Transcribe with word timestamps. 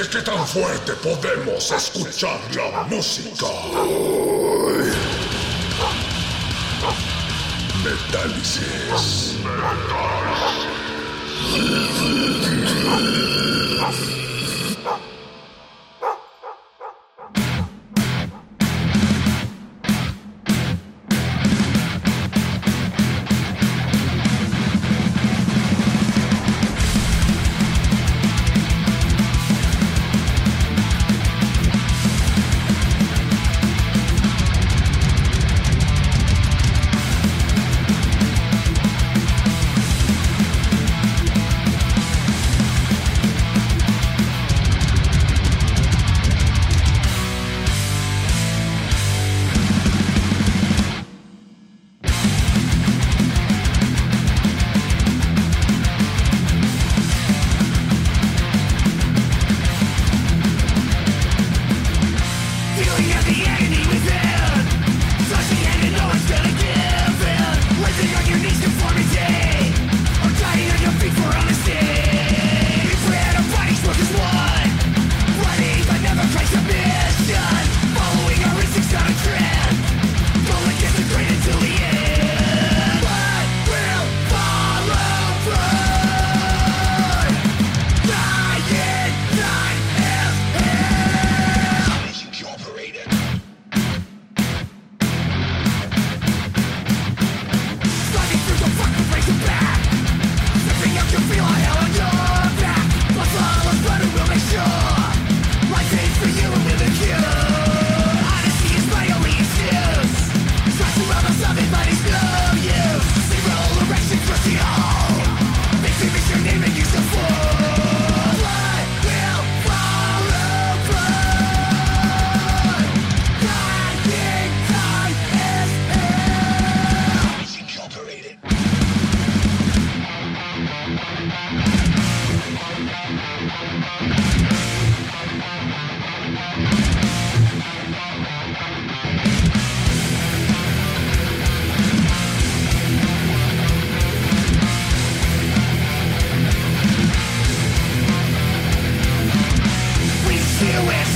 ¿De 0.00 0.08
qué 0.08 0.22
tan 0.22 0.46
fuerte 0.48 0.92
podemos 0.94 1.70
escuchar 1.72 2.40
la 2.54 2.84
música? 2.84 3.44
Metálisis. 7.84 9.36
¿Y 13.92 14.29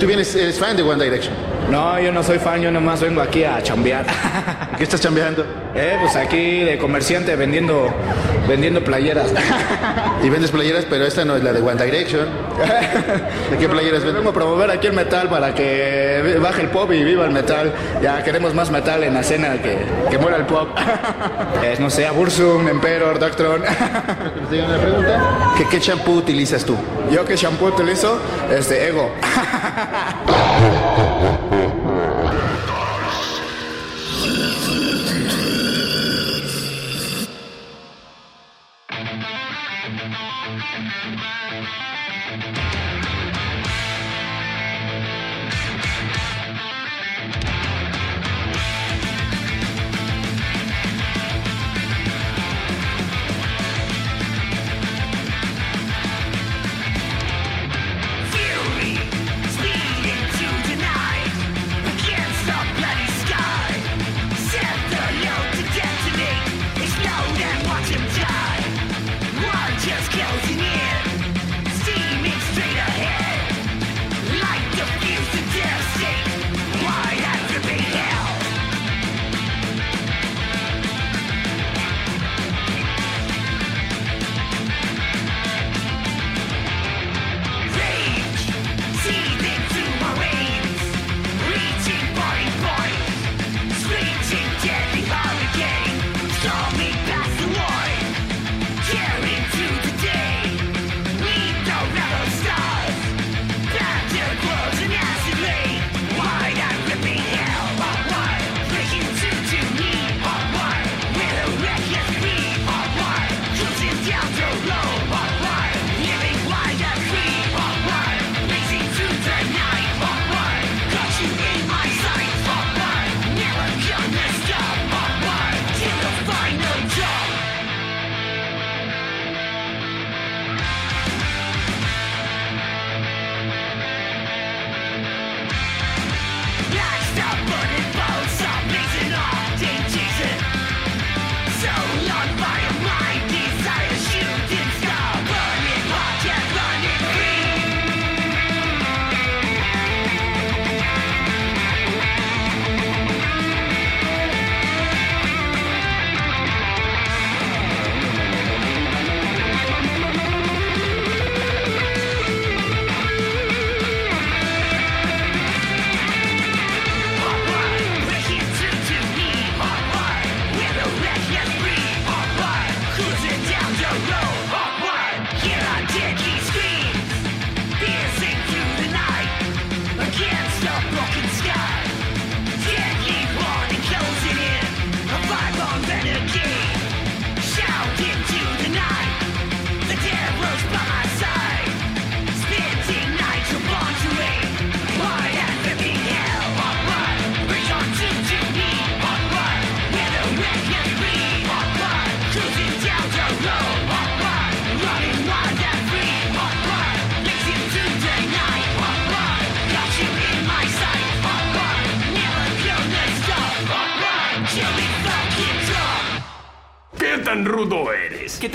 tú 0.00 0.06
vienes, 0.06 0.34
eres 0.34 0.58
fan 0.58 0.76
de 0.76 0.82
One 0.82 1.04
Direction? 1.04 1.34
No, 1.70 2.00
yo 2.00 2.10
no 2.10 2.22
soy 2.22 2.38
fan, 2.38 2.62
yo 2.62 2.70
nomás 2.70 3.00
vengo 3.02 3.20
aquí 3.20 3.44
a 3.44 3.62
chambear. 3.62 4.06
¿Qué 4.76 4.84
estás 4.84 5.00
chambeando? 5.00 5.46
Eh, 5.72 5.98
pues 6.00 6.16
aquí 6.16 6.64
de 6.64 6.78
comerciante 6.78 7.36
vendiendo, 7.36 7.94
vendiendo 8.50 8.82
playeras. 8.82 9.30
Y 10.22 10.28
vendes 10.28 10.50
playeras, 10.50 10.84
pero 10.84 11.06
esta 11.06 11.24
no 11.24 11.34
es 11.34 11.42
la 11.42 11.50
de 11.50 11.62
One 11.62 11.82
Direction. 11.82 12.28
¿De 13.50 13.56
qué 13.56 13.70
playeras 13.70 14.00
vendes? 14.00 14.16
Vengo 14.16 14.28
a 14.28 14.32
promover 14.34 14.70
aquí 14.70 14.86
el 14.86 14.92
metal 14.92 15.30
para 15.30 15.54
que 15.54 16.38
baje 16.42 16.60
el 16.60 16.68
pop 16.68 16.92
y 16.92 17.02
viva 17.02 17.24
el 17.24 17.30
metal. 17.30 17.72
Ya 18.02 18.22
queremos 18.22 18.52
más 18.52 18.70
metal 18.70 19.02
en 19.02 19.14
la 19.14 19.20
escena 19.20 19.54
que, 19.62 19.78
que 20.10 20.18
muera 20.18 20.36
el 20.36 20.44
pop. 20.44 20.68
Es, 21.64 21.80
no 21.80 21.88
sé, 21.88 22.08
Bursum, 22.10 22.68
Emperor, 22.68 23.18
Doctron. 23.18 23.62
¿Qué, 25.56 25.64
qué 25.70 25.80
champú 25.80 26.16
utilizas 26.16 26.64
tú? 26.64 26.76
Yo 27.10 27.24
qué 27.24 27.36
shampoo 27.36 27.68
utilizo, 27.68 28.18
este, 28.50 28.88
Ego. 28.88 29.10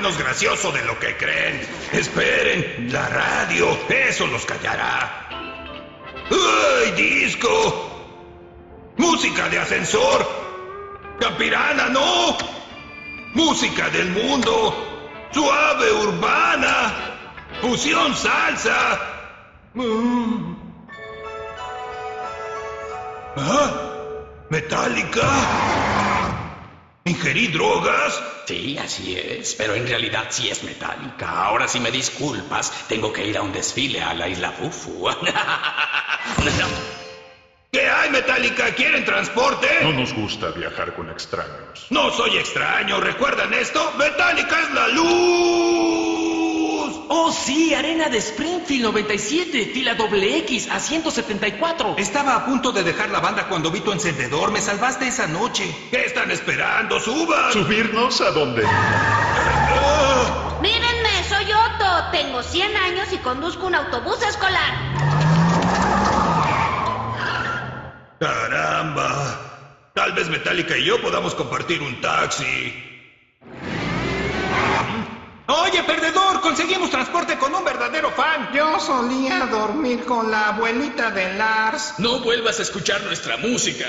Menos 0.00 0.16
gracioso 0.16 0.72
de 0.72 0.82
lo 0.86 0.98
que 0.98 1.14
creen. 1.18 1.60
Esperen, 1.92 2.90
la 2.90 3.06
radio, 3.08 3.78
eso 3.90 4.26
los 4.28 4.46
callará. 4.46 5.28
¡Ay, 6.30 6.92
disco! 6.92 8.94
¡Música 8.96 9.50
de 9.50 9.58
ascensor! 9.58 10.26
¡Campirana, 11.20 11.90
no! 11.90 12.38
¡Música 13.34 13.90
del 13.90 14.08
mundo! 14.12 15.10
¡Suave 15.32 15.92
urbana! 15.92 16.94
¡Fusión 17.60 18.16
salsa! 18.16 18.98
Mm. 19.74 20.54
¿Ah? 23.36 23.70
¿Metálica? 24.48 26.09
¿Ingerí 27.10 27.48
drogas? 27.48 28.22
Sí, 28.46 28.78
así 28.78 29.16
es, 29.18 29.56
pero 29.56 29.74
en 29.74 29.84
realidad 29.84 30.26
sí 30.30 30.48
es 30.48 30.62
metálica. 30.62 31.44
Ahora 31.44 31.66
si 31.66 31.80
me 31.80 31.90
disculpas, 31.90 32.86
tengo 32.86 33.12
que 33.12 33.26
ir 33.26 33.36
a 33.36 33.42
un 33.42 33.52
desfile 33.52 34.00
a 34.00 34.14
la 34.14 34.28
isla 34.28 34.52
Fufu. 34.52 35.08
¿Qué 37.72 37.88
hay, 37.88 38.10
Metallica? 38.10 38.72
¿Quieren 38.76 39.04
transporte? 39.04 39.66
No 39.82 39.92
nos 39.92 40.14
gusta 40.14 40.52
viajar 40.52 40.94
con 40.94 41.10
extraños. 41.10 41.88
No 41.90 42.12
soy 42.12 42.38
extraño, 42.38 43.00
¿recuerdan 43.00 43.52
esto? 43.54 43.92
Metallica 43.98 44.60
es 44.60 44.70
la 44.70 44.86
luz. 44.88 46.19
Oh, 47.12 47.32
sí, 47.32 47.74
Arena 47.74 48.08
de 48.08 48.18
Springfield 48.18 48.84
97, 48.84 49.72
fila 49.74 49.96
doble 49.96 50.38
X 50.38 50.68
a 50.70 50.78
174. 50.78 51.96
Estaba 51.98 52.36
a 52.36 52.46
punto 52.46 52.70
de 52.70 52.84
dejar 52.84 53.10
la 53.10 53.18
banda 53.18 53.48
cuando 53.48 53.68
vi 53.72 53.80
tu 53.80 53.90
encendedor. 53.90 54.52
Me 54.52 54.60
salvaste 54.60 55.08
esa 55.08 55.26
noche. 55.26 55.74
¿Qué 55.90 56.04
están 56.04 56.30
esperando? 56.30 57.00
¡Suban! 57.00 57.52
¿Subirnos 57.52 58.20
a 58.20 58.30
dónde? 58.30 58.62
Mírenme, 60.62 61.24
soy 61.28 61.46
Otto. 61.46 62.10
Tengo 62.12 62.44
100 62.44 62.76
años 62.76 63.12
y 63.12 63.18
conduzco 63.18 63.66
un 63.66 63.74
autobús 63.74 64.22
escolar. 64.22 64.72
¡Caramba! 68.20 69.90
Tal 69.94 70.12
vez 70.12 70.28
Metallica 70.28 70.76
y 70.76 70.84
yo 70.84 71.02
podamos 71.02 71.34
compartir 71.34 71.82
un 71.82 72.00
taxi. 72.00 72.72
Oye, 75.52 75.82
perdedor, 75.82 76.40
conseguimos 76.42 76.90
transporte 76.90 77.36
con 77.36 77.52
un 77.52 77.64
verdadero 77.64 78.12
fan. 78.12 78.50
Yo 78.54 78.78
solía 78.78 79.46
dormir 79.46 80.04
con 80.04 80.30
la 80.30 80.50
abuelita 80.50 81.10
de 81.10 81.34
Lars. 81.34 81.94
No 81.98 82.20
vuelvas 82.20 82.60
a 82.60 82.62
escuchar 82.62 83.02
nuestra 83.02 83.36
música. 83.36 83.88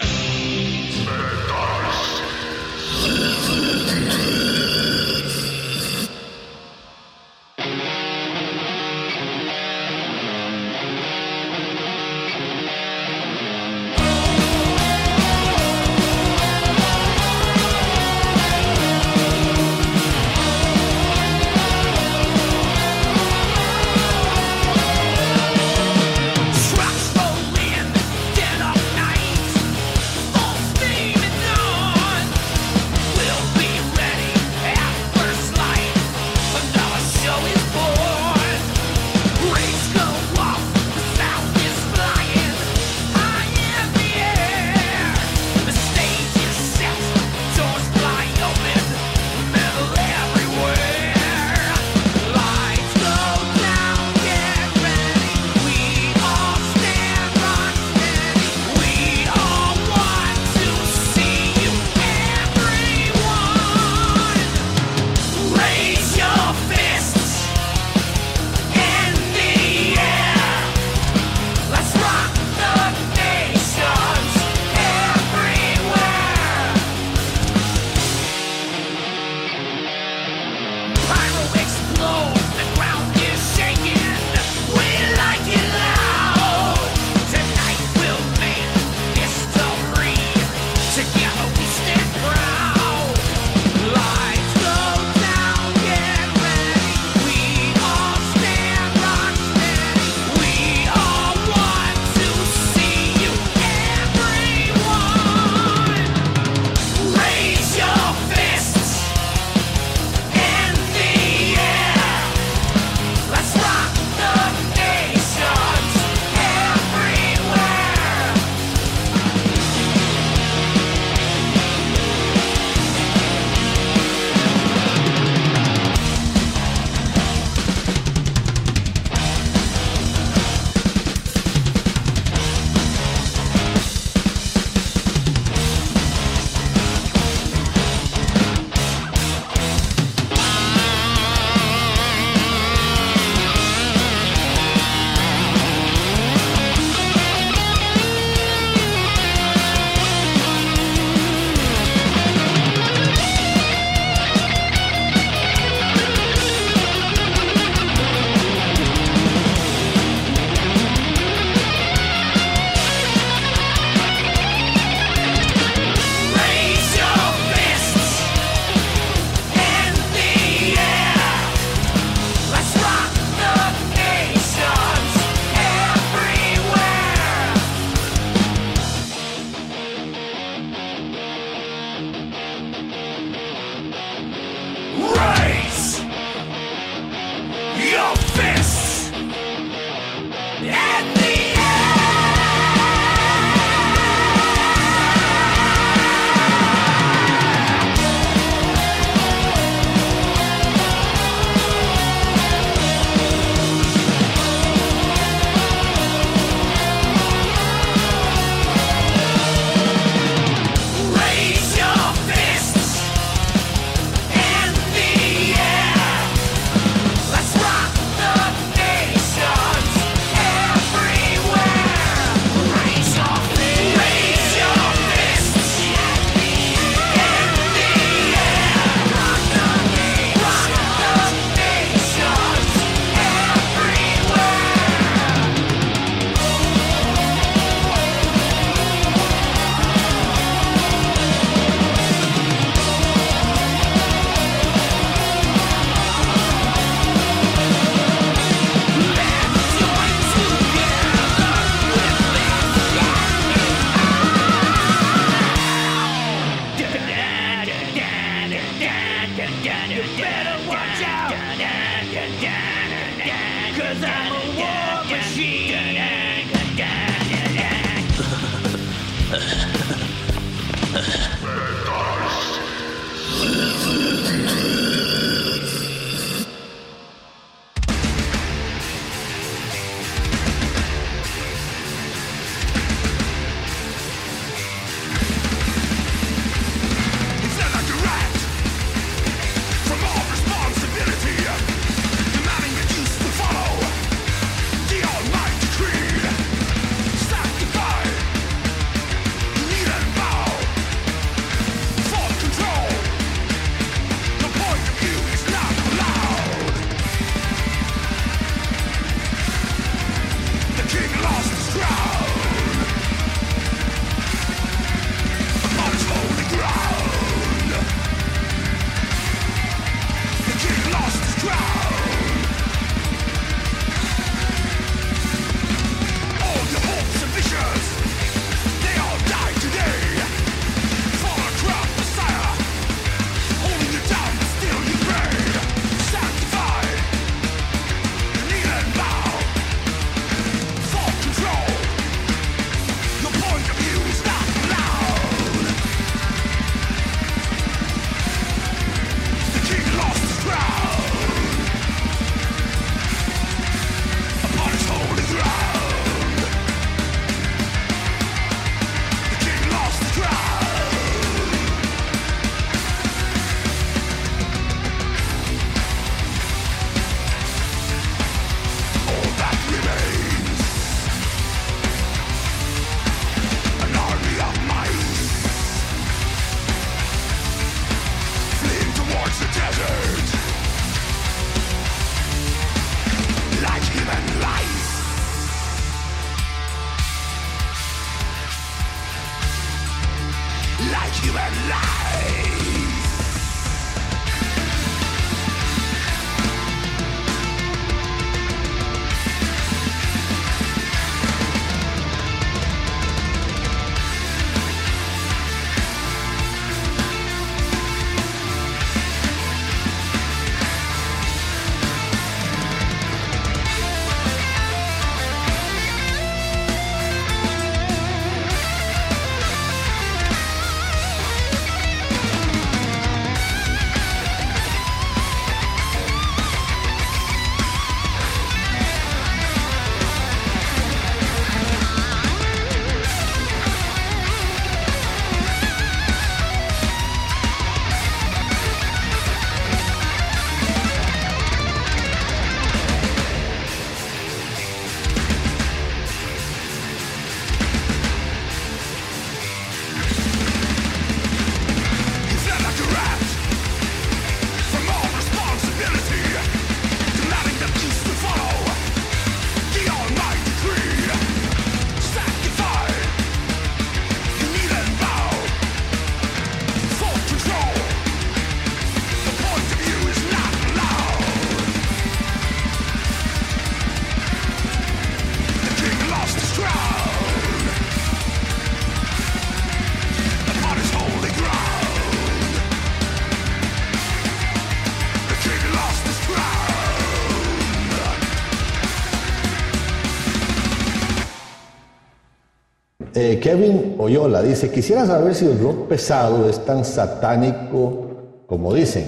Kevin 493.41 493.95
Oyola 493.97 494.41
dice, 494.41 494.69
quisiera 494.71 495.05
saber 495.05 495.35
si 495.35 495.45
el 495.45 495.59
rock 495.59 495.87
pesado 495.89 496.47
es 496.49 496.63
tan 496.63 496.85
satánico 496.85 498.07
como 498.47 498.73
dicen. 498.73 499.05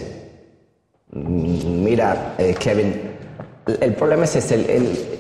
Mm, 1.12 1.84
Mira, 1.84 2.36
eh, 2.38 2.56
Kevin, 2.60 2.94
el- 3.80 3.94
problema 3.94 4.24
es 4.26 4.36
este, 4.36 4.56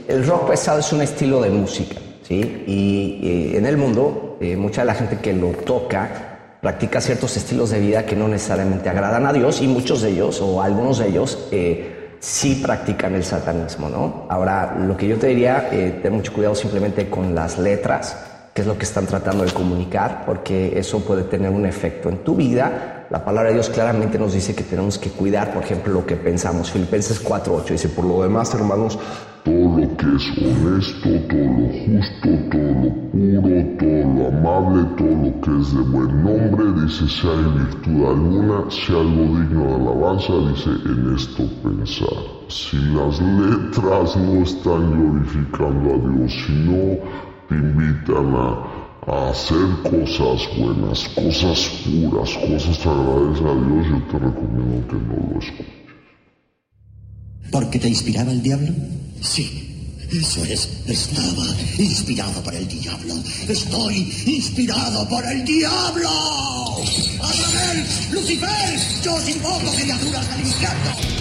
el, 0.07 0.25
rock 0.27 0.49
pesado 0.49 0.79
es 0.79 0.91
un 0.91 1.01
estilo 1.01 1.41
de 1.41 1.49
música, 1.49 1.95
¿sí? 2.23 2.63
Y, 2.67 3.51
y 3.53 3.55
en 3.57 3.65
el 3.65 3.77
mundo, 3.77 4.37
eh, 4.41 4.55
mucha 4.57 4.81
de 4.81 4.87
la 4.87 4.95
gente 4.95 5.17
que 5.19 5.33
lo 5.33 5.49
toca 5.51 6.57
practica 6.61 6.99
ciertos 7.01 7.35
estilos 7.37 7.69
de 7.71 7.79
vida 7.79 8.05
que 8.05 8.15
no 8.15 8.27
necesariamente 8.27 8.89
agradan 8.89 9.25
a 9.25 9.33
Dios 9.33 9.61
y 9.61 9.67
muchos 9.67 10.01
de 10.01 10.11
ellos, 10.11 10.41
o 10.41 10.61
algunos 10.61 10.97
de 10.99 11.09
ellos, 11.09 11.47
eh, 11.51 12.15
sí 12.19 12.61
practican 12.63 13.13
el 13.15 13.23
satanismo, 13.25 13.89
¿no? 13.89 14.25
Ahora, 14.29 14.75
lo 14.79 14.95
que 14.95 15.07
yo 15.09 15.17
te 15.17 15.27
diría, 15.27 15.67
eh, 15.71 15.99
ten 16.01 16.13
mucho 16.13 16.31
cuidado 16.33 16.55
simplemente 16.55 17.09
con 17.09 17.35
las 17.35 17.59
letras, 17.59 18.15
qué 18.53 18.61
es 18.61 18.67
lo 18.67 18.77
que 18.77 18.83
están 18.83 19.07
tratando 19.07 19.43
de 19.43 19.51
comunicar, 19.51 20.23
porque 20.25 20.77
eso 20.77 20.99
puede 20.99 21.23
tener 21.23 21.49
un 21.49 21.65
efecto 21.65 22.09
en 22.09 22.23
tu 22.23 22.35
vida. 22.35 23.07
La 23.09 23.25
palabra 23.25 23.49
de 23.49 23.55
Dios 23.55 23.69
claramente 23.69 24.19
nos 24.19 24.33
dice 24.33 24.55
que 24.55 24.63
tenemos 24.63 24.97
que 24.99 25.09
cuidar, 25.09 25.53
por 25.53 25.63
ejemplo, 25.63 25.93
lo 25.93 26.05
que 26.05 26.15
pensamos. 26.15 26.71
Filipenses 26.71 27.23
4.8 27.23 27.65
dice, 27.69 27.89
por 27.89 28.05
lo 28.05 28.21
demás, 28.21 28.53
hermanos, 28.53 28.99
Todo 29.43 29.53
lo 29.53 29.97
que 29.97 30.05
es 30.05 30.25
honesto, 30.37 31.09
todo 31.27 31.43
lo 31.43 31.67
justo, 31.83 32.29
todo 32.49 32.73
lo 32.79 32.89
puro, 33.11 33.59
todo 33.77 34.03
lo 34.15 34.27
amable, 34.29 34.87
todo 34.97 35.09
lo 35.09 35.41
que 35.41 35.61
es 35.61 35.75
de 35.75 35.81
buen 35.91 36.23
nombre, 36.23 36.81
dice, 36.81 37.05
si 37.09 37.27
hay 37.27 37.43
virtud 37.57 38.05
alguna, 38.07 38.71
si 38.71 38.93
algo 38.93 39.23
digno 39.39 39.63
de 39.65 39.75
alabanza, 39.75 40.33
dice, 40.47 40.69
en 40.85 41.13
esto 41.13 41.43
pensar. 41.61 42.23
Si 42.47 42.77
las 42.77 43.19
letras 43.19 44.15
no 44.15 44.43
están 44.43 44.91
glorificando 44.91 45.89
a 45.93 45.97
Dios, 45.97 46.33
si 46.45 46.53
no 46.53 47.32
te 47.49 47.55
invitan 47.55 48.35
a, 48.35 49.11
a 49.11 49.29
hacer 49.29 49.67
cosas 49.83 50.49
buenas, 50.57 51.07
cosas 51.09 51.69
puras, 51.83 52.37
cosas 52.37 52.85
agradables 52.85 53.39
a 53.41 53.53
Dios, 53.53 53.87
yo 53.89 54.01
te 54.11 54.19
recomiendo 54.19 54.87
que 54.87 54.95
no 54.95 55.33
lo 55.33 55.39
escuches. 55.39 55.83
¿Porque 57.51 57.77
te 57.77 57.89
inspiraba 57.89 58.31
el 58.31 58.41
diablo? 58.41 58.73
Sí, 59.21 59.73
eso 60.11 60.43
es. 60.45 60.83
Estaba 60.87 61.45
inspirado 61.77 62.41
por 62.43 62.53
el 62.55 62.67
diablo. 62.67 63.13
Estoy 63.47 64.11
inspirado 64.25 65.07
por 65.07 65.23
el 65.25 65.45
diablo. 65.45 66.09
¡Azrael! 67.21 67.85
¡Lucifer! 68.11 68.79
¡Yo 69.03 69.15
os 69.15 69.29
invoco 69.29 69.71
criaturas 69.75 70.29
del 70.35 70.47
infierno! 70.47 71.13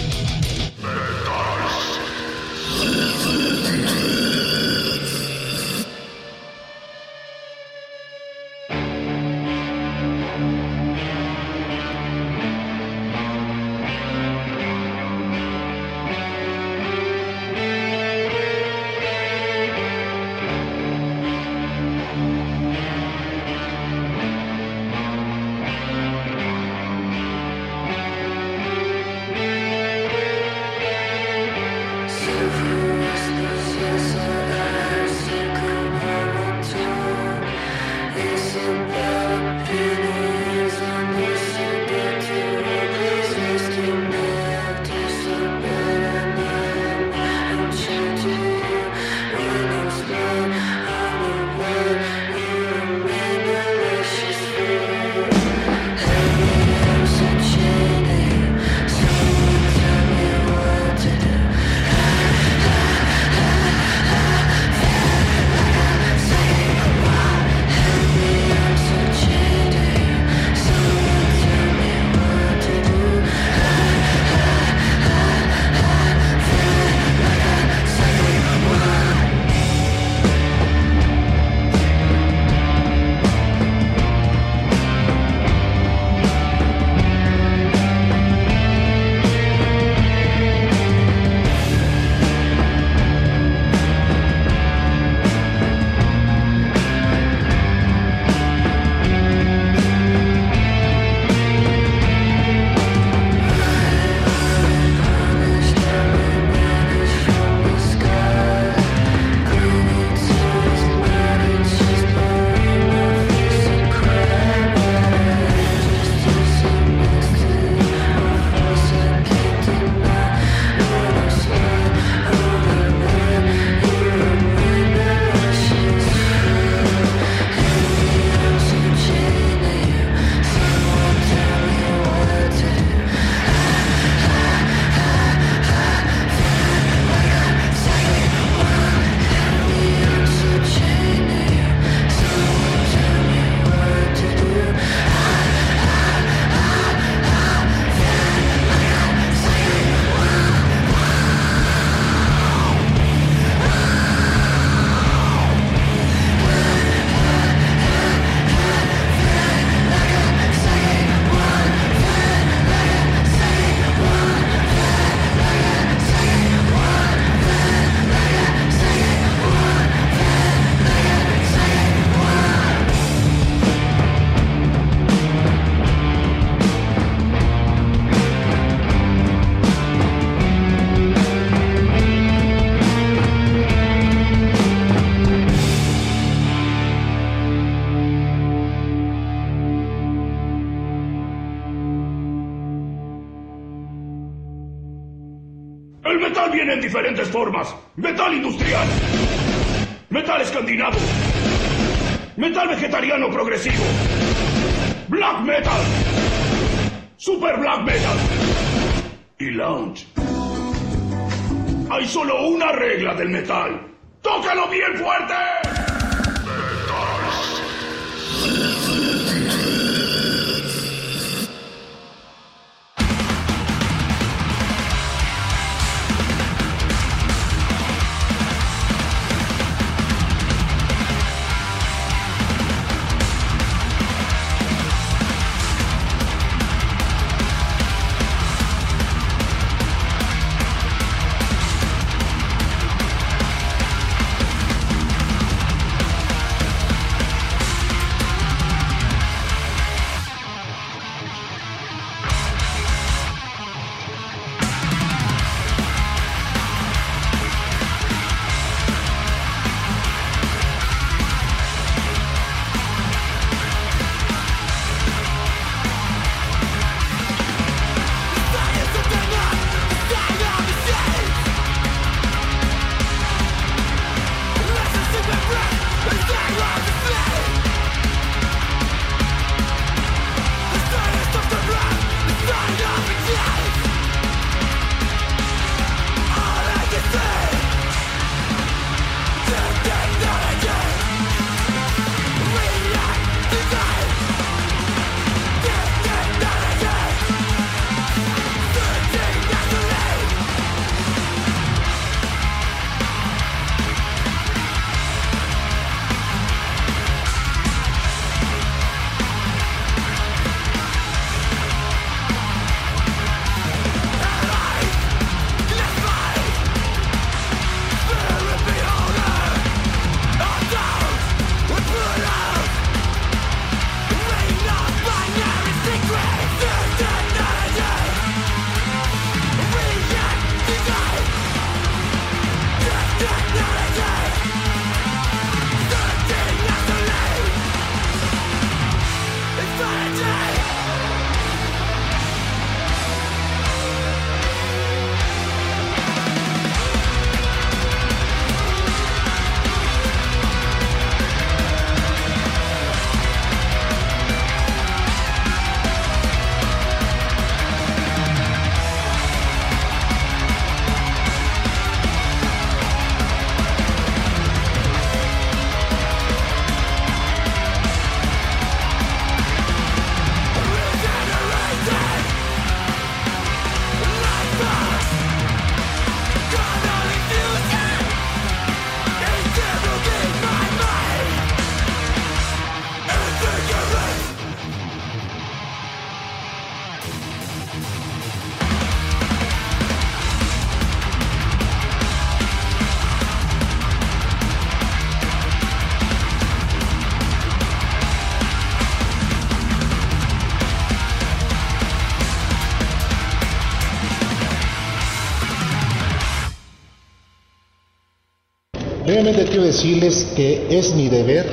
Brevemente 409.23 409.51
quiero 409.51 409.63
decirles 409.63 410.27
que 410.35 410.67
es 410.69 410.93
mi 410.95 411.07
deber 411.07 411.45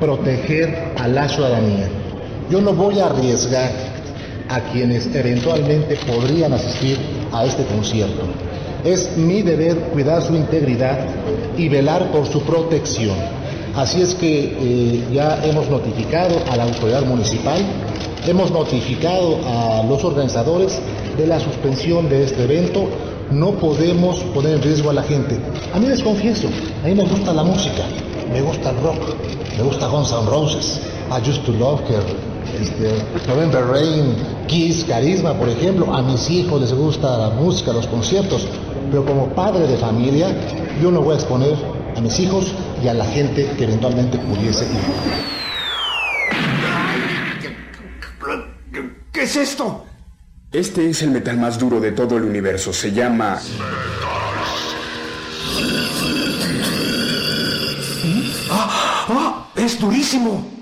proteger 0.00 0.94
a 0.96 1.06
la 1.08 1.28
ciudadanía. 1.28 1.86
Yo 2.50 2.62
no 2.62 2.72
voy 2.72 3.00
a 3.00 3.06
arriesgar 3.08 3.70
a 4.48 4.60
quienes 4.72 5.14
eventualmente 5.14 5.98
podrían 6.06 6.54
asistir 6.54 6.96
a 7.30 7.44
este 7.44 7.64
concierto. 7.64 8.22
Es 8.82 9.14
mi 9.18 9.42
deber 9.42 9.76
cuidar 9.92 10.22
su 10.22 10.34
integridad 10.34 11.00
y 11.58 11.68
velar 11.68 12.10
por 12.12 12.26
su 12.26 12.40
protección. 12.44 13.18
Así 13.76 14.00
es 14.00 14.14
que 14.14 14.44
eh, 14.44 15.04
ya 15.12 15.44
hemos 15.44 15.68
notificado 15.68 16.36
a 16.50 16.56
la 16.56 16.62
autoridad 16.62 17.04
municipal, 17.04 17.60
hemos 18.26 18.50
notificado 18.50 19.38
a 19.46 19.84
los 19.86 20.02
organizadores 20.02 20.78
de 21.18 21.26
la 21.26 21.38
suspensión 21.40 22.08
de 22.08 22.24
este 22.24 22.44
evento. 22.44 22.88
No 23.30 23.50
podemos 23.50 24.16
poner 24.32 24.54
en 24.54 24.62
riesgo 24.62 24.88
a 24.88 24.94
la 24.94 25.02
gente. 25.02 25.36
A 25.72 25.78
mí 25.78 25.86
les 25.86 26.02
confieso, 26.02 26.48
a 26.84 26.86
mí 26.86 26.94
me 26.94 27.04
gusta 27.04 27.32
la 27.32 27.42
música, 27.42 27.84
me 28.30 28.42
gusta 28.42 28.70
el 28.70 28.76
rock, 28.82 29.16
me 29.56 29.62
gusta 29.62 29.86
Guns 29.86 30.12
N' 30.12 30.26
Roses, 30.26 30.80
I 31.10 31.26
Used 31.26 31.44
to 31.44 31.52
Love 31.52 31.80
Her, 31.88 32.04
este, 32.60 33.02
November 33.26 33.64
Rain, 33.64 34.14
Kiss, 34.48 34.84
Carisma, 34.84 35.32
por 35.32 35.48
ejemplo. 35.48 35.94
A 35.94 36.02
mis 36.02 36.28
hijos 36.28 36.60
les 36.60 36.74
gusta 36.74 37.16
la 37.16 37.30
música, 37.30 37.72
los 37.72 37.86
conciertos, 37.86 38.46
pero 38.90 39.06
como 39.06 39.28
padre 39.28 39.66
de 39.66 39.78
familia, 39.78 40.28
yo 40.82 40.90
no 40.90 41.00
voy 41.00 41.14
a 41.14 41.16
exponer 41.16 41.56
a 41.96 42.00
mis 42.02 42.20
hijos 42.20 42.52
y 42.84 42.88
a 42.88 42.94
la 42.94 43.06
gente 43.06 43.50
que 43.56 43.64
eventualmente 43.64 44.18
pudiese 44.18 44.66
ir. 44.66 44.80
¿Qué 49.10 49.22
es 49.22 49.36
esto? 49.36 49.86
Este 50.52 50.90
es 50.90 51.00
el 51.02 51.12
metal 51.12 51.38
más 51.38 51.58
duro 51.58 51.80
de 51.80 51.92
todo 51.92 52.18
el 52.18 52.24
universo. 52.24 52.74
Se 52.74 52.92
llama... 52.92 53.40
¡Es 59.62 59.78
durísimo! 59.78 60.61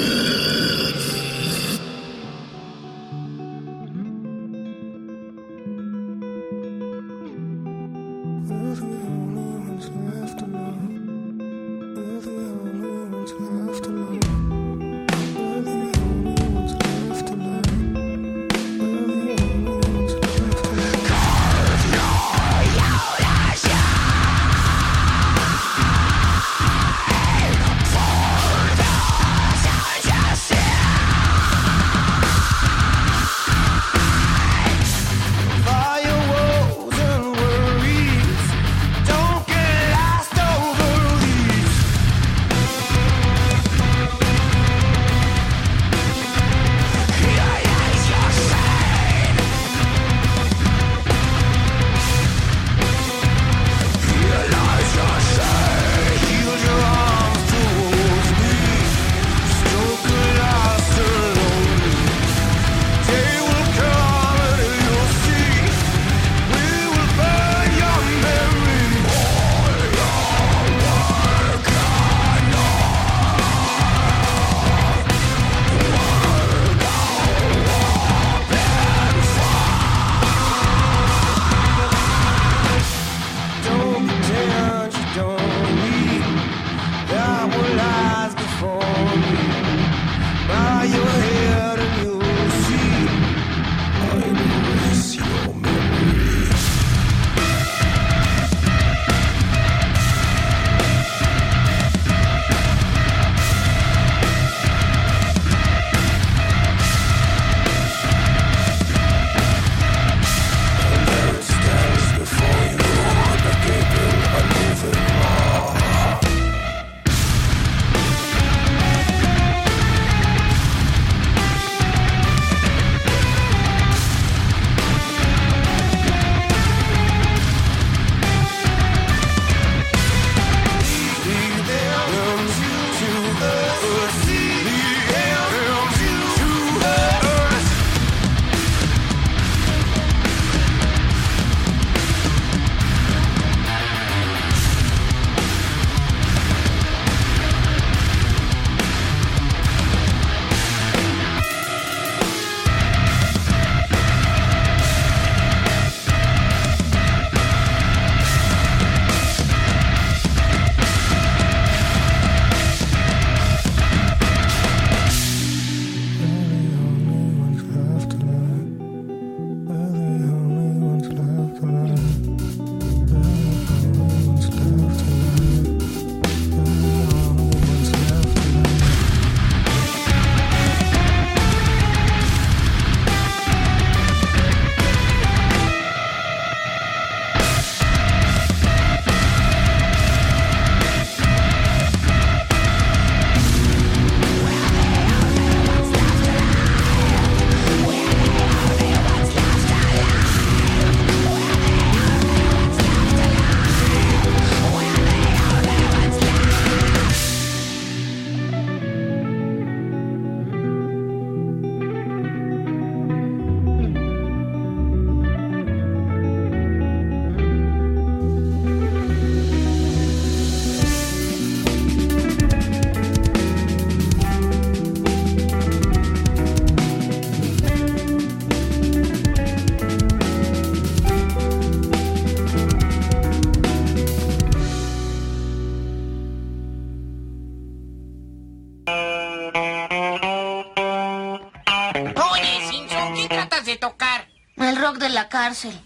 Cárcel. 245.31 245.80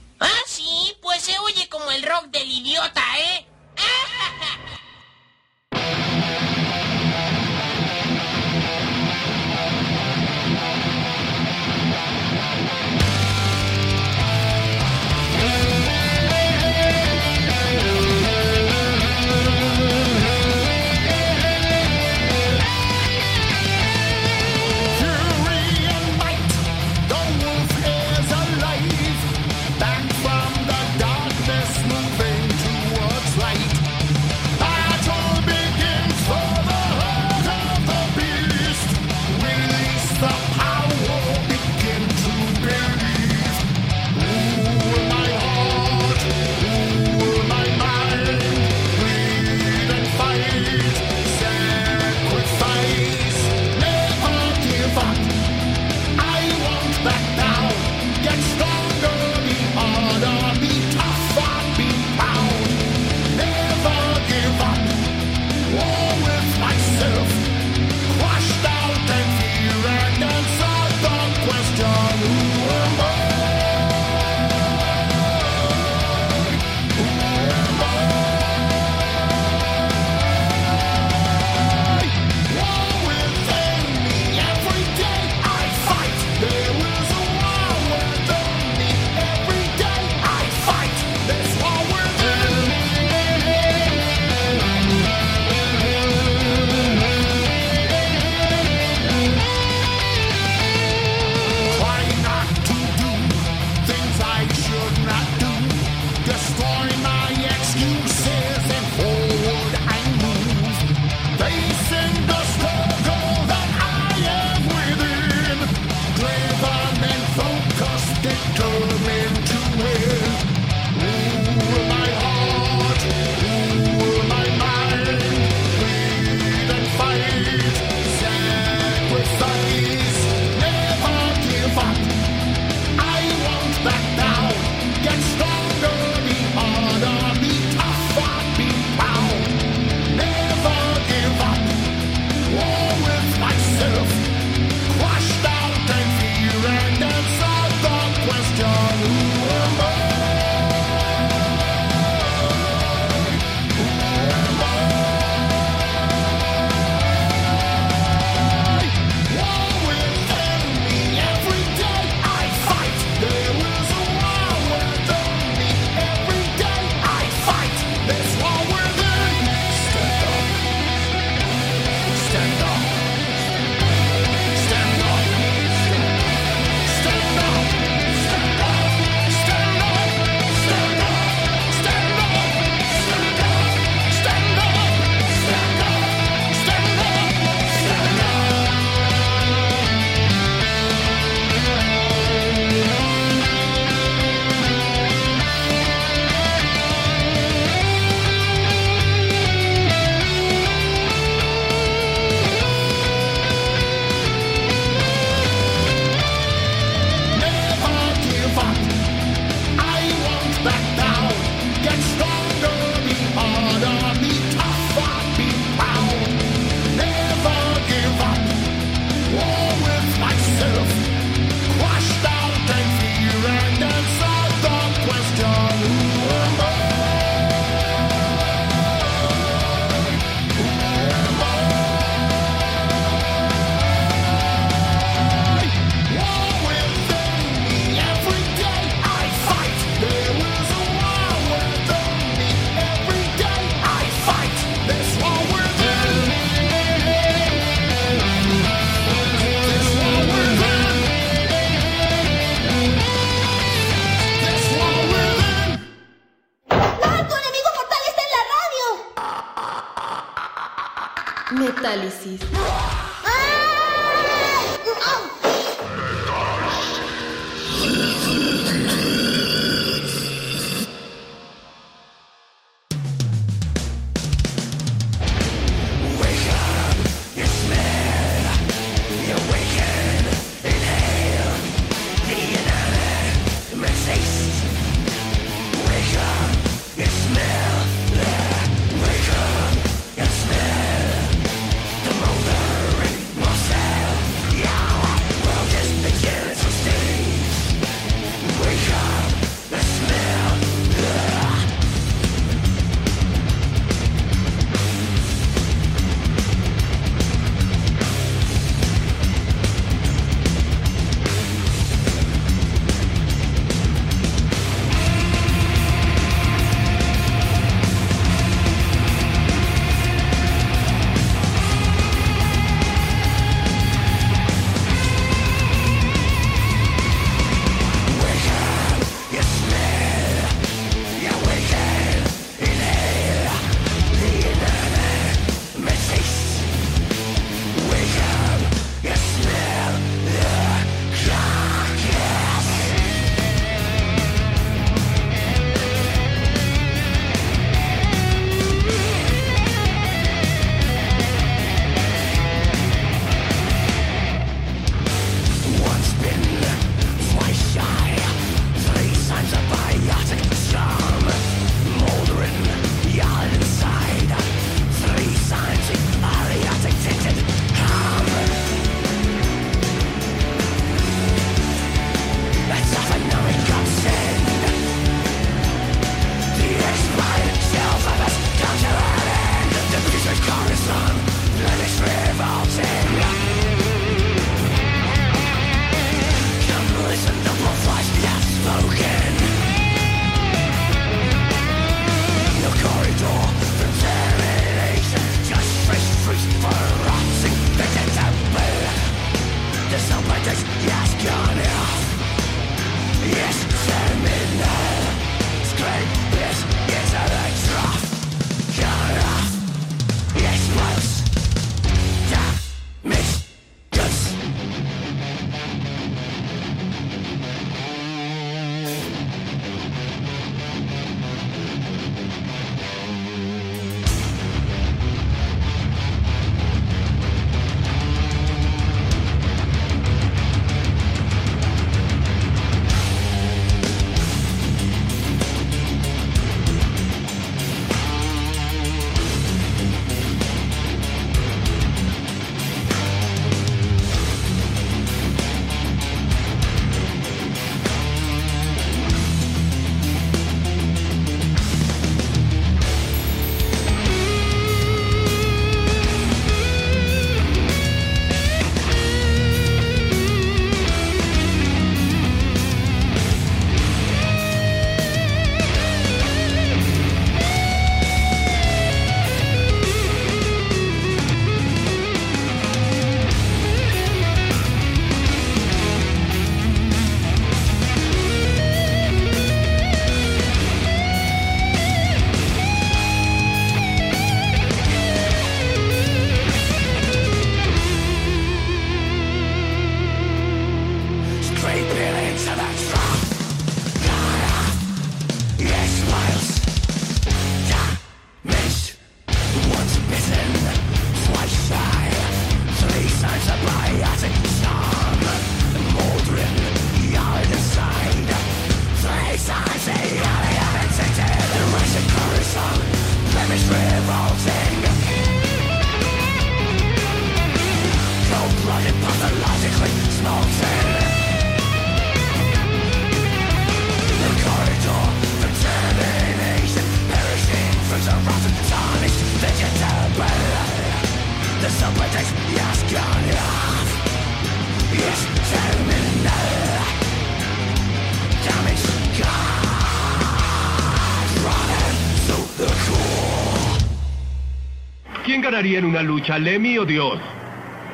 ganaría 545.66 545.80
en 545.80 545.86
una 545.86 546.04
lucha, 546.04 546.38
Lemmy 546.38 546.78
o 546.78 546.86
Dios? 546.86 547.20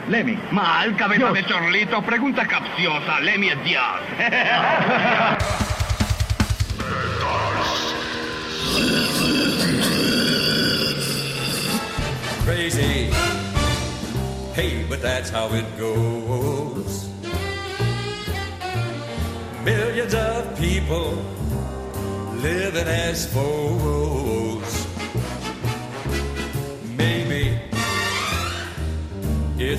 Lemmy. 0.09 0.38
Mal, 0.51 0.95
cabeza 0.97 1.32
Dios. 1.32 1.34
de 1.34 1.45
chorlito. 1.45 2.01
Pregunta 2.01 2.45
capciosa. 2.45 3.19
Lemmy 3.22 3.49
es 3.49 3.63
Dios. 3.63 3.84
Crazy. 12.45 13.09
Hey, 14.53 14.86
but 14.89 15.01
that's 15.01 15.30
how 15.30 15.47
it 15.53 15.65
goes. 15.78 17.07
Millions 19.63 20.13
of 20.13 20.57
people 20.59 21.13
living 22.41 22.88
as 22.88 23.32
foes. 23.32 24.41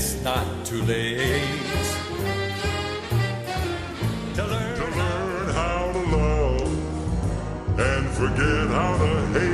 it's 0.03 0.21
not 0.25 0.67
too 0.67 0.83
late 0.83 1.45
to 4.35 4.45
learn, 4.45 4.77
to 4.77 4.85
learn 4.99 5.49
how 5.55 5.93
to 5.93 6.17
love 6.17 7.79
and 7.79 8.09
forget 8.11 8.67
how 8.71 8.99
to 8.99 9.39
hate. 9.39 9.52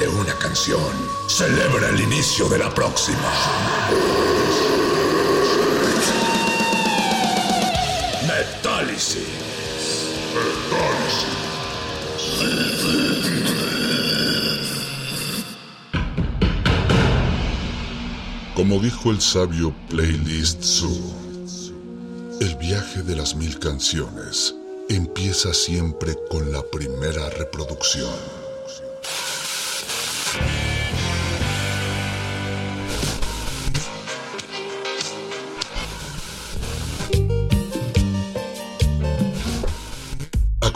De 0.00 0.08
una 0.08 0.32
canción. 0.38 0.80
Celebra 1.26 1.90
el 1.90 2.00
inicio 2.00 2.48
de 2.48 2.58
la 2.58 2.72
próxima. 2.72 3.18
Metálisis. 8.26 9.28
Como 18.56 18.80
dijo 18.80 19.10
el 19.10 19.20
sabio 19.20 19.74
Playlist 19.90 20.62
Zoo, 20.62 21.14
el 22.40 22.56
viaje 22.56 23.02
de 23.02 23.16
las 23.16 23.34
mil 23.34 23.58
canciones 23.58 24.54
empieza 24.88 25.52
siempre 25.52 26.16
con 26.30 26.50
la 26.50 26.62
primera 26.62 27.28
reproducción. 27.28 28.39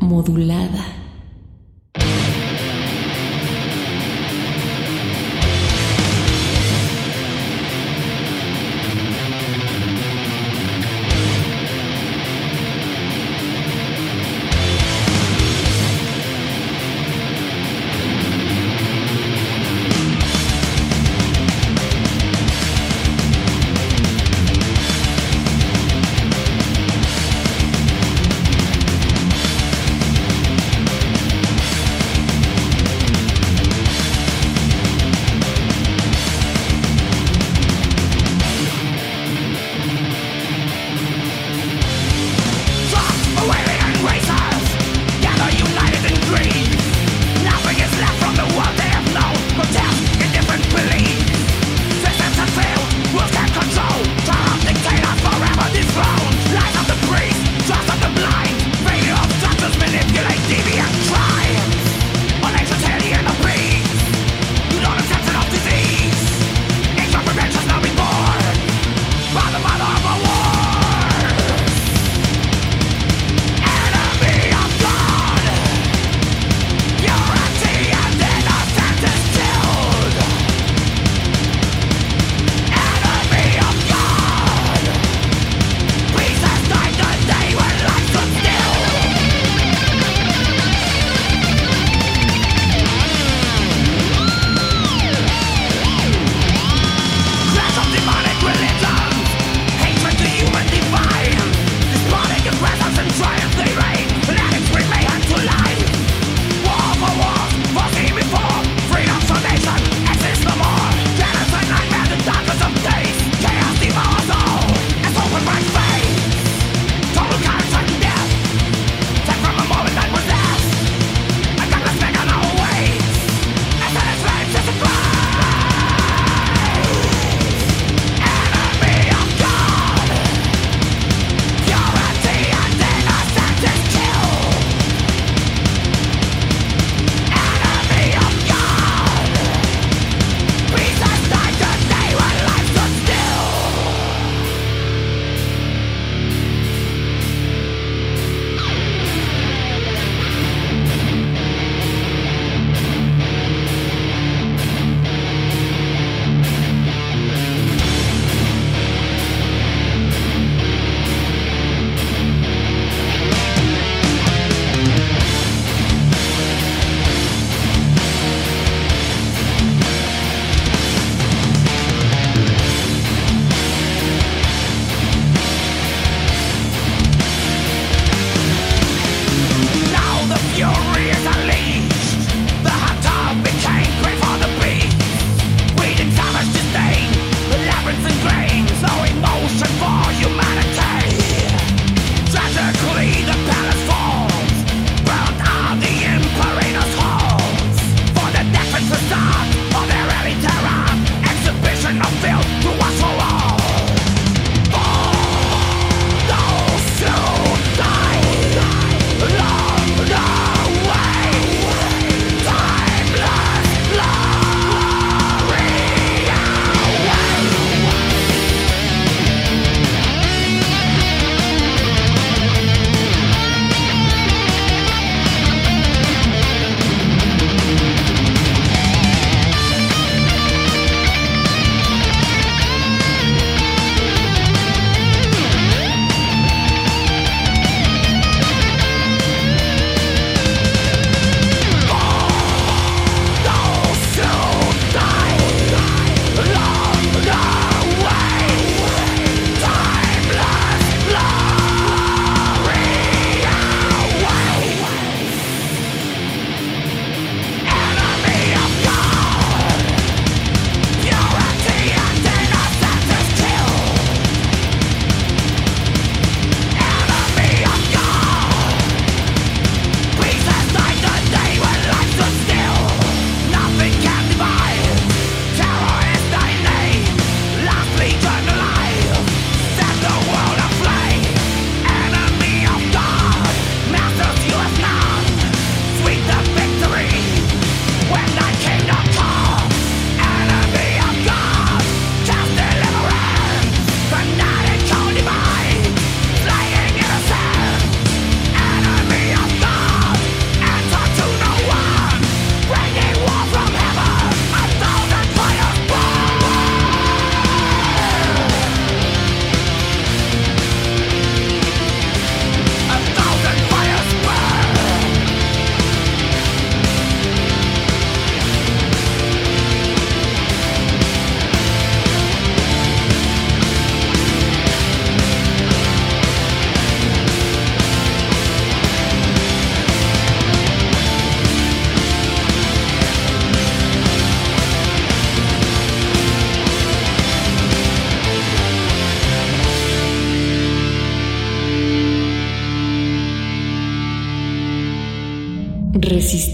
Modulada. 0.00 0.89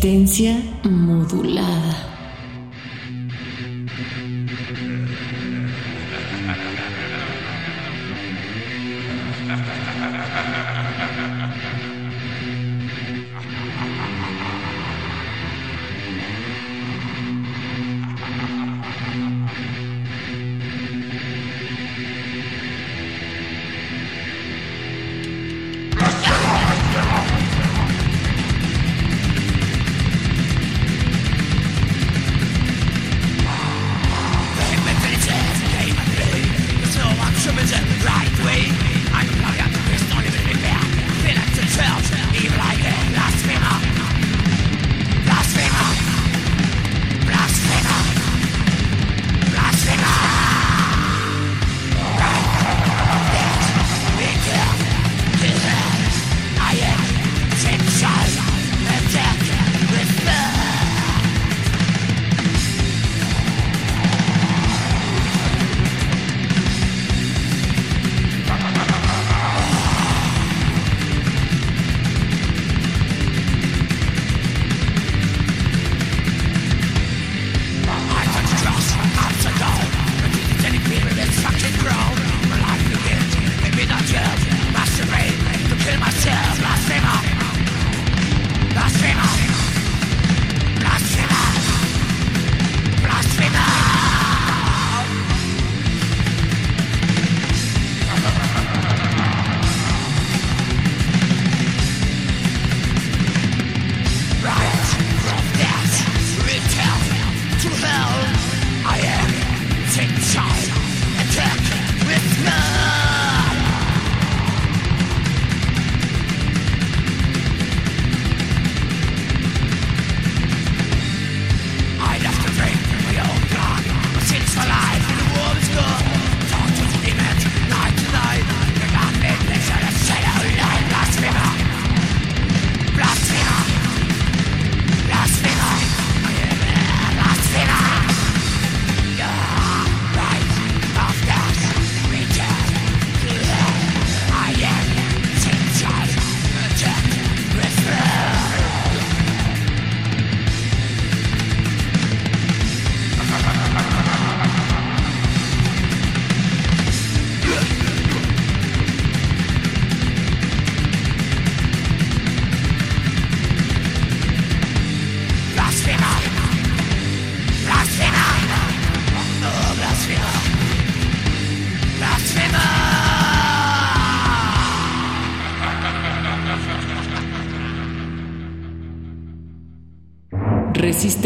Resistencia 0.06 0.62
modulada. 0.84 2.05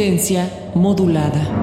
Resistencia 0.00 0.48
modulada. 0.74 1.59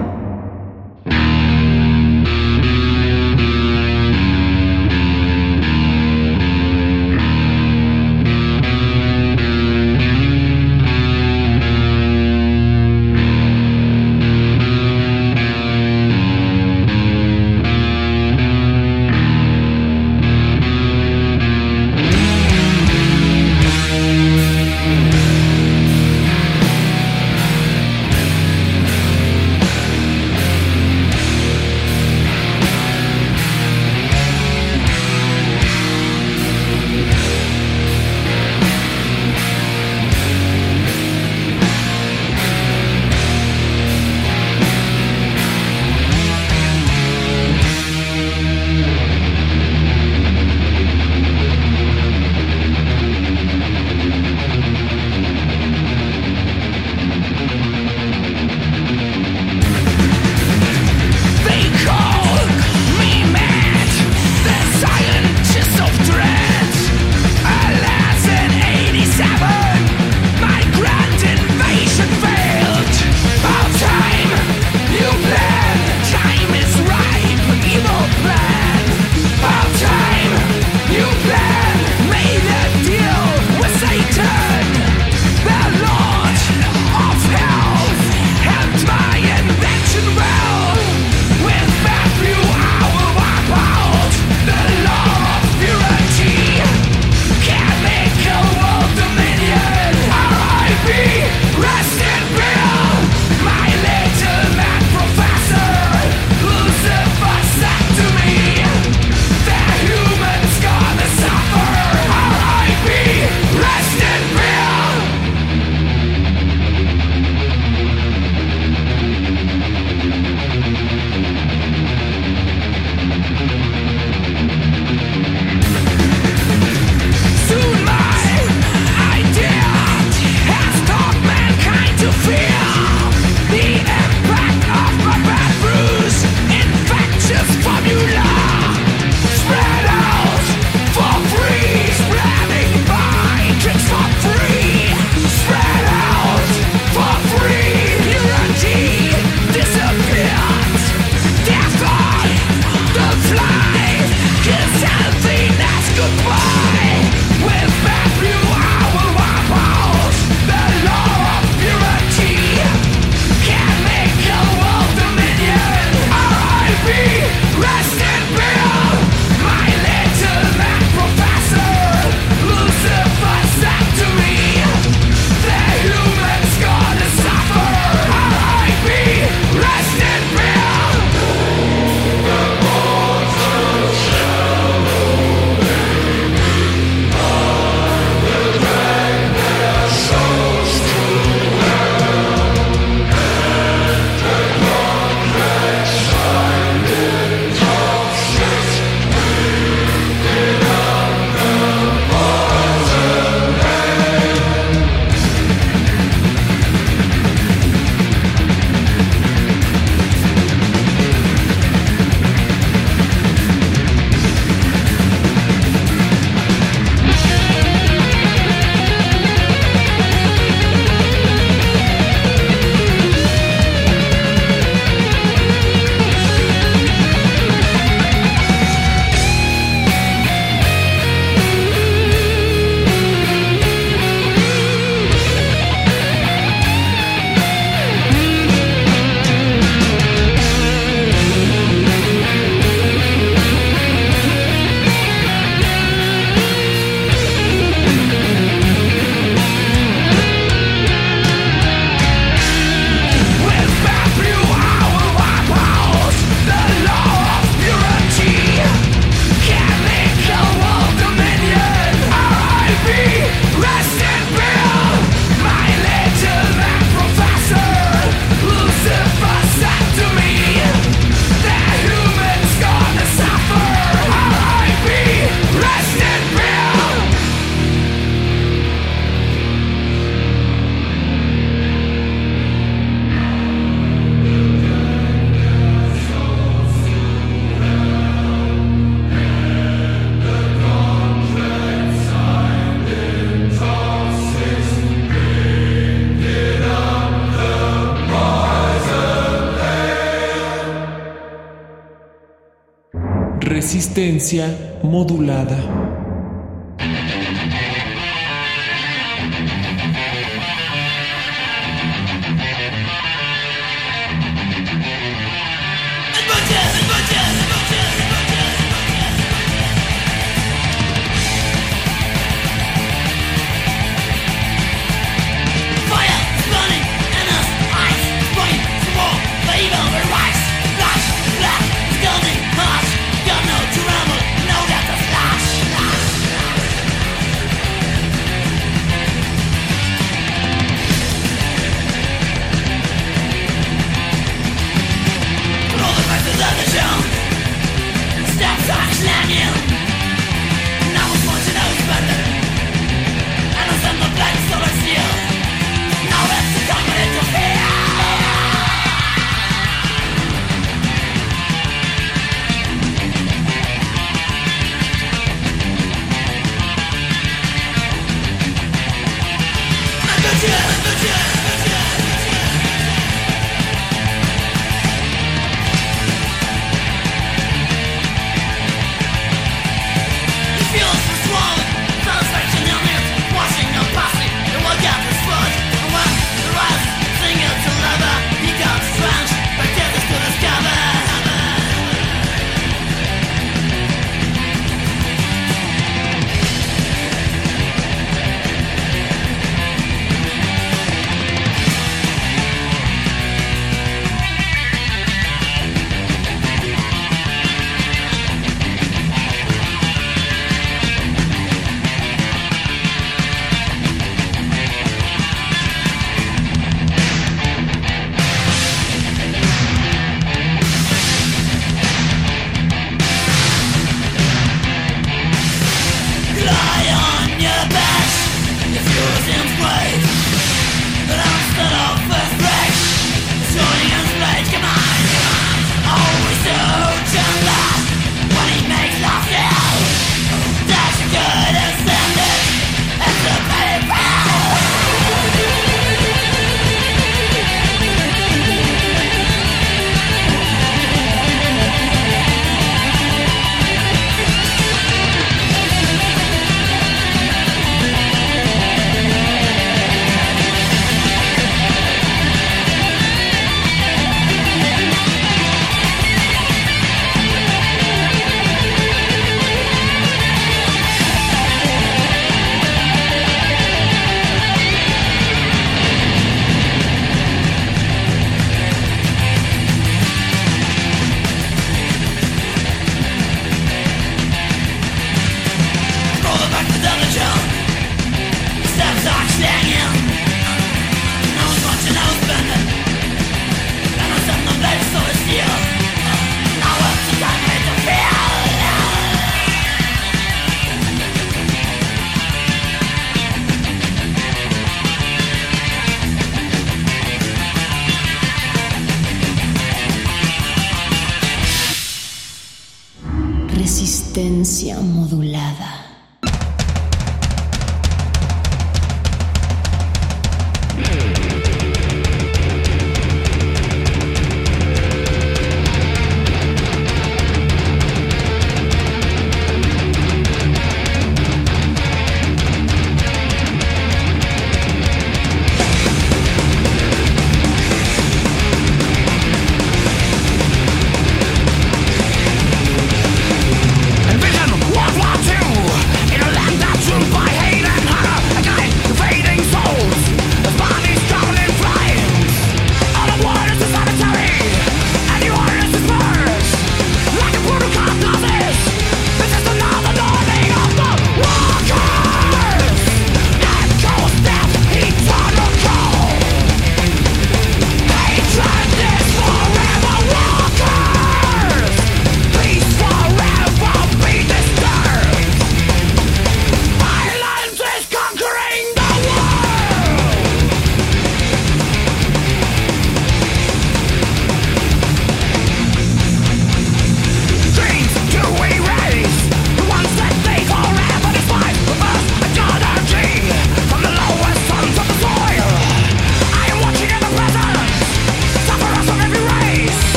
Modulada. 304.84 305.58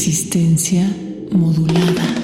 Resistencia 0.00 0.80
modulada. 1.30 2.19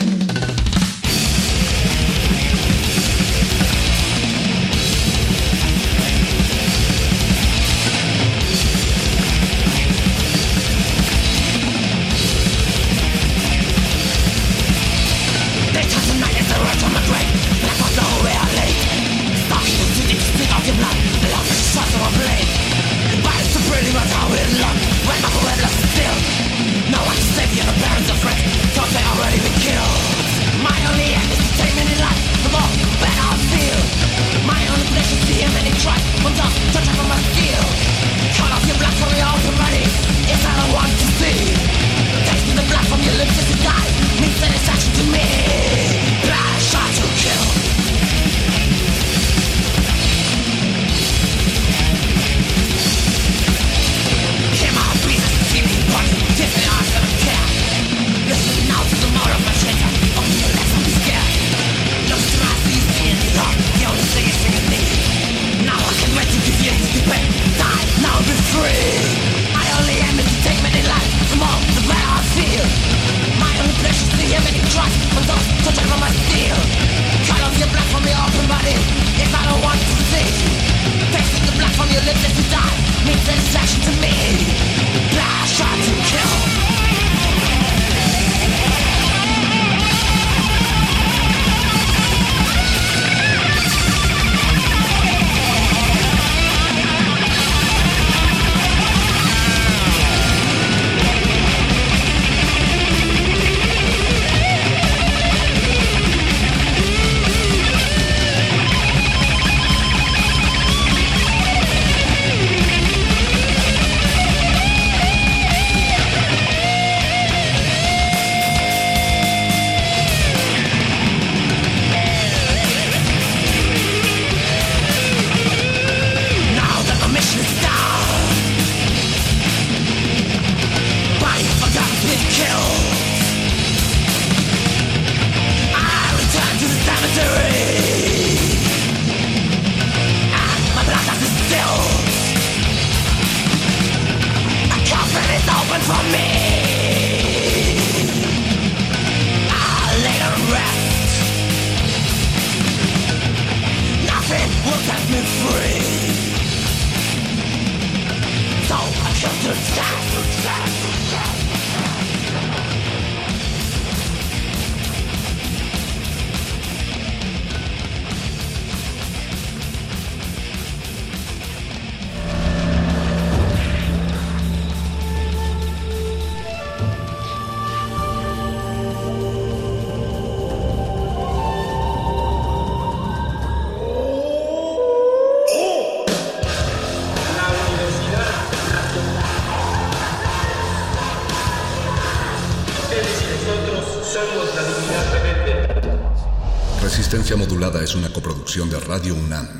Coproducción 198.46 198.70
de 198.70 198.78
Radio 198.78 199.14
UNAM. 199.16 199.55